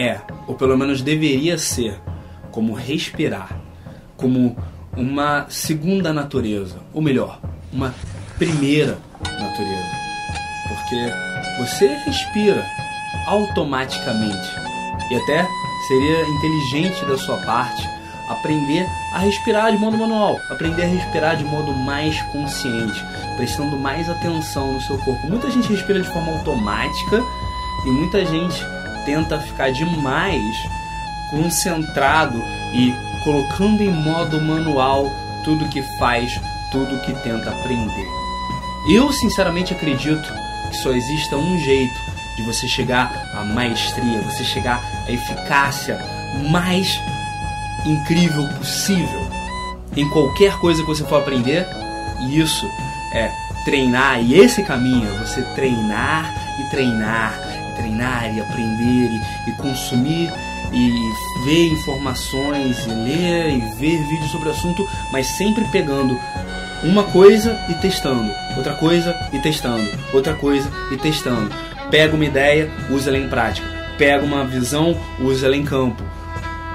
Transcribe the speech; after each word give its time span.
é, 0.00 0.18
ou 0.46 0.54
pelo 0.54 0.78
menos 0.78 1.02
deveria 1.02 1.58
ser, 1.58 2.00
como 2.50 2.72
respirar, 2.72 3.60
como 4.16 4.56
uma 4.96 5.44
segunda 5.50 6.10
natureza, 6.10 6.78
ou 6.94 7.02
melhor, 7.02 7.38
uma 7.70 7.94
primeira 8.38 8.98
natureza. 9.22 10.00
Porque 10.68 11.12
você 11.58 11.86
respira 12.06 12.64
automaticamente 13.26 14.48
e 15.10 15.16
até 15.16 15.46
seria 15.86 16.28
inteligente 16.28 17.04
da 17.04 17.18
sua 17.18 17.36
parte 17.38 17.86
aprender 18.30 18.86
a 19.12 19.18
respirar 19.18 19.72
de 19.72 19.78
modo 19.78 19.98
manual, 19.98 20.38
aprender 20.48 20.84
a 20.84 20.86
respirar 20.86 21.36
de 21.36 21.44
modo 21.44 21.72
mais 21.72 22.22
consciente, 22.32 23.04
prestando 23.36 23.76
mais 23.76 24.08
atenção 24.08 24.72
no 24.72 24.80
seu 24.80 24.96
corpo. 24.98 25.26
Muita 25.26 25.50
gente 25.50 25.68
respira 25.68 26.00
de 26.00 26.08
forma 26.08 26.32
automática 26.32 27.22
e 27.84 27.90
muita 27.90 28.24
gente 28.24 28.64
tenta 29.04 29.38
ficar 29.38 29.70
demais 29.70 30.56
concentrado 31.30 32.42
e 32.74 32.94
colocando 33.22 33.82
em 33.82 33.90
modo 33.90 34.40
manual 34.40 35.06
tudo 35.44 35.68
que 35.68 35.82
faz, 35.98 36.40
tudo 36.72 37.00
que 37.02 37.12
tenta 37.22 37.50
aprender. 37.50 38.08
Eu 38.88 39.12
sinceramente 39.12 39.72
acredito 39.72 40.32
que 40.70 40.76
só 40.78 40.90
exista 40.90 41.36
um 41.36 41.58
jeito 41.58 42.00
de 42.36 42.42
você 42.42 42.66
chegar 42.66 43.10
à 43.34 43.44
maestria, 43.44 44.20
você 44.22 44.44
chegar 44.44 44.80
à 45.06 45.12
eficácia 45.12 45.98
mais 46.50 46.98
incrível 47.84 48.48
possível 48.58 49.28
em 49.96 50.08
qualquer 50.10 50.56
coisa 50.58 50.82
que 50.82 50.88
você 50.88 51.04
for 51.04 51.20
aprender. 51.20 51.66
E 52.22 52.40
isso 52.40 52.66
é 53.12 53.30
treinar, 53.64 54.22
e 54.22 54.34
esse 54.34 54.62
caminho 54.62 55.08
é 55.08 55.18
você 55.18 55.42
treinar 55.54 56.32
e 56.60 56.70
treinar 56.70 57.49
treinar 57.70 58.34
e 58.34 58.40
aprender 58.40 59.10
e, 59.10 59.50
e 59.50 59.52
consumir 59.56 60.32
e 60.72 61.44
ver 61.44 61.72
informações 61.72 62.86
e 62.86 62.90
ler 62.90 63.50
e 63.50 63.60
ver 63.76 63.98
vídeos 64.08 64.30
sobre 64.30 64.48
o 64.48 64.52
assunto, 64.52 64.88
mas 65.12 65.26
sempre 65.36 65.64
pegando 65.72 66.18
uma 66.82 67.04
coisa 67.04 67.58
e 67.68 67.74
testando, 67.74 68.30
outra 68.56 68.74
coisa 68.74 69.14
e 69.32 69.38
testando, 69.38 69.90
outra 70.12 70.34
coisa 70.34 70.70
e 70.90 70.96
testando. 70.96 71.50
Pega 71.90 72.14
uma 72.14 72.24
ideia, 72.24 72.70
usa 72.88 73.10
ela 73.10 73.18
em 73.18 73.28
prática. 73.28 73.66
Pega 73.98 74.24
uma 74.24 74.44
visão, 74.44 74.96
usa 75.20 75.46
ela 75.46 75.56
em 75.56 75.64
campo 75.64 76.02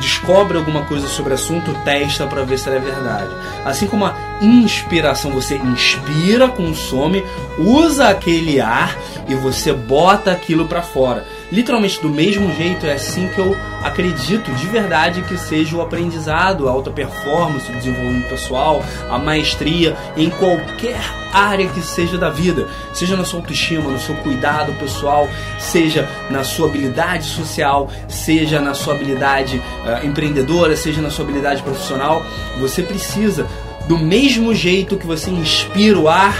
descobre 0.00 0.56
alguma 0.56 0.82
coisa 0.84 1.08
sobre 1.08 1.32
o 1.32 1.34
assunto, 1.34 1.74
testa 1.84 2.26
para 2.26 2.44
ver 2.44 2.58
se 2.58 2.68
ela 2.68 2.76
é 2.76 2.80
verdade. 2.80 3.30
Assim 3.64 3.86
como 3.86 4.04
a 4.04 4.14
inspiração, 4.40 5.30
você 5.30 5.56
inspira, 5.56 6.48
consome, 6.48 7.24
usa 7.58 8.08
aquele 8.08 8.60
ar 8.60 8.96
e 9.28 9.34
você 9.34 9.72
bota 9.72 10.30
aquilo 10.30 10.66
para 10.66 10.82
fora 10.82 11.24
literalmente 11.50 12.00
do 12.00 12.08
mesmo 12.08 12.52
jeito, 12.54 12.86
é 12.86 12.94
assim 12.94 13.28
que 13.28 13.38
eu 13.38 13.56
acredito 13.82 14.50
de 14.52 14.66
verdade 14.66 15.22
que 15.22 15.36
seja 15.36 15.76
o 15.76 15.80
aprendizado, 15.80 16.68
a 16.68 16.72
alta 16.72 16.90
performance, 16.90 17.70
o 17.70 17.76
desenvolvimento 17.76 18.28
pessoal, 18.28 18.84
a 19.10 19.18
maestria 19.18 19.96
em 20.16 20.30
qualquer 20.30 21.00
área 21.32 21.68
que 21.68 21.80
seja 21.82 22.16
da 22.16 22.30
vida, 22.30 22.66
seja 22.94 23.16
na 23.16 23.24
sua 23.24 23.40
autoestima, 23.40 23.90
no 23.90 23.98
seu 23.98 24.14
cuidado 24.16 24.72
pessoal, 24.74 25.28
seja 25.58 26.08
na 26.30 26.42
sua 26.42 26.68
habilidade 26.68 27.26
social, 27.26 27.90
seja 28.08 28.60
na 28.60 28.74
sua 28.74 28.94
habilidade 28.94 29.58
uh, 29.58 30.06
empreendedora, 30.06 30.76
seja 30.76 31.00
na 31.00 31.10
sua 31.10 31.24
habilidade 31.24 31.62
profissional, 31.62 32.24
você 32.58 32.82
precisa 32.82 33.46
do 33.86 33.98
mesmo 33.98 34.54
jeito 34.54 34.96
que 34.96 35.06
você 35.06 35.30
inspira 35.30 35.98
o 35.98 36.08
ar, 36.08 36.34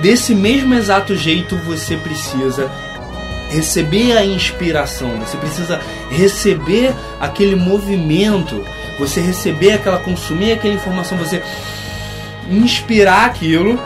desse 0.00 0.34
mesmo 0.34 0.74
exato 0.74 1.16
jeito 1.16 1.56
você 1.58 1.96
precisa 1.96 2.70
receber 3.52 4.16
a 4.16 4.24
inspiração, 4.24 5.18
você 5.20 5.36
precisa 5.36 5.80
receber 6.10 6.92
aquele 7.20 7.54
movimento, 7.54 8.64
você 8.98 9.20
receber 9.20 9.72
aquela, 9.72 9.98
consumir 9.98 10.52
aquela 10.52 10.74
informação, 10.74 11.18
você 11.18 11.42
inspirar 12.50 13.26
aquilo 13.26 13.78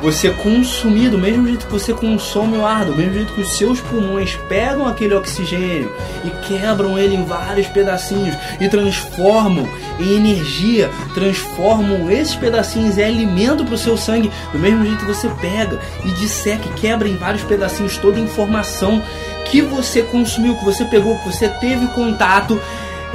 você 0.00 0.30
consumir 0.30 1.10
do 1.10 1.18
mesmo 1.18 1.46
jeito 1.46 1.66
que 1.66 1.72
você 1.72 1.92
consome 1.92 2.56
o 2.56 2.66
ar, 2.66 2.84
do 2.84 2.94
mesmo 2.94 3.14
jeito 3.14 3.32
que 3.32 3.40
os 3.40 3.56
seus 3.56 3.80
pulmões 3.80 4.36
pegam 4.48 4.86
aquele 4.86 5.14
oxigênio 5.14 5.92
e 6.24 6.30
quebram 6.46 6.98
ele 6.98 7.14
em 7.14 7.24
vários 7.24 7.66
pedacinhos 7.68 8.36
e 8.60 8.68
transformam 8.68 9.68
em 9.98 10.16
energia, 10.16 10.90
transformam 11.14 12.10
esses 12.10 12.34
pedacinhos 12.34 12.98
em 12.98 13.04
alimento 13.04 13.64
para 13.64 13.74
o 13.74 13.78
seu 13.78 13.96
sangue, 13.96 14.30
do 14.52 14.58
mesmo 14.58 14.84
jeito 14.84 14.98
que 14.98 15.12
você 15.12 15.28
pega 15.40 15.80
e 16.04 16.10
disseca 16.12 16.68
e 16.68 16.80
quebra 16.80 17.08
em 17.08 17.16
vários 17.16 17.42
pedacinhos 17.42 17.96
toda 17.96 18.18
a 18.18 18.22
informação 18.22 19.02
que 19.46 19.62
você 19.62 20.02
consumiu, 20.02 20.56
que 20.56 20.64
você 20.64 20.84
pegou, 20.84 21.18
que 21.18 21.32
você 21.32 21.48
teve 21.48 21.86
contato 21.88 22.60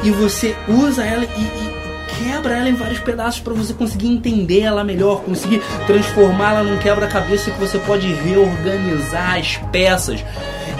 e 0.04 0.10
você 0.10 0.56
usa 0.68 1.06
ela 1.06 1.26
e, 1.26 1.42
e 1.42 1.81
quebra 2.24 2.58
ela 2.58 2.70
em 2.70 2.76
vários 2.76 3.00
pedaços 3.00 3.40
para 3.40 3.54
você 3.54 3.74
conseguir 3.74 4.08
entender 4.08 4.62
ela 4.62 4.84
melhor, 4.84 5.22
conseguir 5.22 5.62
transformá-la 5.88 6.64
num 6.64 6.78
quebra-cabeça 6.78 7.52
que 7.52 7.60
você 7.60 7.80
pode 7.80 8.12
reorganizar 8.14 9.38
as 9.38 9.58
peças 9.72 10.24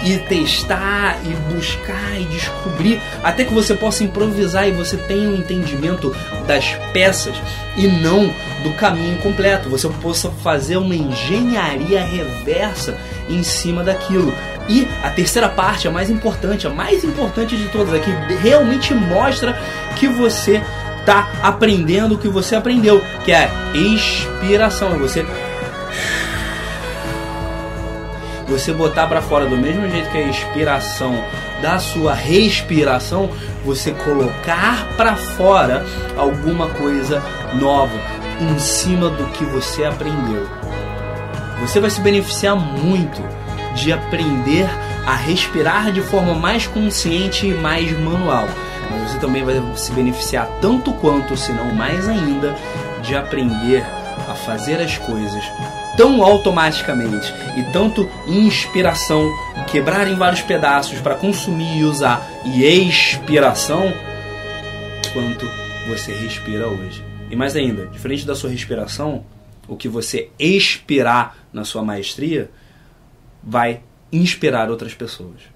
e 0.04 0.18
testar 0.18 1.18
e 1.24 1.52
buscar 1.52 2.20
e 2.20 2.24
descobrir 2.24 3.00
até 3.22 3.44
que 3.44 3.54
você 3.54 3.74
possa 3.74 4.02
improvisar 4.02 4.68
e 4.68 4.72
você 4.72 4.96
tenha 4.96 5.28
um 5.28 5.36
entendimento 5.36 6.14
das 6.46 6.74
peças 6.92 7.34
e 7.76 7.86
não 7.86 8.26
do 8.62 8.72
caminho 8.76 9.18
completo. 9.18 9.68
Você 9.68 9.88
possa 9.88 10.30
fazer 10.30 10.76
uma 10.76 10.94
engenharia 10.94 12.04
reversa 12.04 12.96
em 13.28 13.42
cima 13.42 13.84
daquilo. 13.84 14.34
E 14.68 14.86
a 15.02 15.10
terceira 15.10 15.48
parte, 15.48 15.88
a 15.88 15.90
mais 15.90 16.08
importante, 16.08 16.66
a 16.66 16.70
mais 16.70 17.04
importante 17.04 17.56
de 17.56 17.68
todas, 17.68 18.00
que 18.00 18.10
realmente 18.34 18.94
mostra 18.94 19.60
que 19.96 20.06
você 20.08 20.62
tá 21.04 21.28
aprendendo 21.42 22.14
o 22.14 22.18
que 22.18 22.28
você 22.28 22.54
aprendeu, 22.54 23.02
que 23.24 23.32
é 23.32 23.50
expiração. 23.74 24.98
Você 24.98 25.24
você 28.48 28.72
botar 28.72 29.06
para 29.06 29.22
fora 29.22 29.46
do 29.46 29.56
mesmo 29.56 29.88
jeito 29.88 30.10
que 30.10 30.18
a 30.18 30.28
expiração 30.28 31.24
da 31.62 31.78
sua 31.78 32.12
respiração, 32.12 33.30
você 33.64 33.92
colocar 33.92 34.88
para 34.96 35.16
fora 35.16 35.86
alguma 36.18 36.68
coisa 36.68 37.22
nova 37.54 37.96
em 38.40 38.58
cima 38.58 39.08
do 39.08 39.24
que 39.28 39.44
você 39.44 39.84
aprendeu. 39.84 40.46
Você 41.60 41.80
vai 41.80 41.88
se 41.88 42.00
beneficiar 42.00 42.56
muito 42.56 43.22
de 43.74 43.92
aprender 43.92 44.68
a 45.06 45.14
respirar 45.14 45.90
de 45.92 46.02
forma 46.02 46.34
mais 46.34 46.66
consciente 46.66 47.46
e 47.46 47.54
mais 47.54 47.90
manual. 47.98 48.48
Você 49.02 49.18
também 49.18 49.44
vai 49.44 49.60
se 49.76 49.92
beneficiar 49.92 50.48
tanto 50.60 50.92
quanto, 50.94 51.36
se 51.36 51.52
não 51.52 51.74
mais 51.74 52.08
ainda, 52.08 52.54
de 53.02 53.14
aprender 53.14 53.84
a 54.28 54.34
fazer 54.34 54.80
as 54.80 54.96
coisas 54.98 55.44
tão 55.96 56.22
automaticamente 56.22 57.32
e 57.56 57.62
tanto 57.72 58.08
inspiração, 58.26 59.28
quebrar 59.70 60.08
em 60.08 60.14
vários 60.14 60.40
pedaços 60.40 61.00
para 61.00 61.14
consumir 61.14 61.78
e 61.78 61.84
usar 61.84 62.26
e 62.44 62.64
expiração 62.64 63.92
quanto 65.12 65.46
você 65.88 66.12
respira 66.12 66.66
hoje. 66.68 67.04
E 67.30 67.36
mais 67.36 67.56
ainda, 67.56 67.86
diferente 67.86 68.26
da 68.26 68.34
sua 68.34 68.50
respiração, 68.50 69.24
o 69.68 69.76
que 69.76 69.88
você 69.88 70.30
expirar 70.38 71.36
na 71.52 71.64
sua 71.64 71.82
maestria 71.82 72.50
vai 73.42 73.82
inspirar 74.12 74.70
outras 74.70 74.94
pessoas. 74.94 75.51